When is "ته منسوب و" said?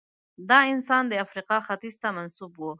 2.01-2.61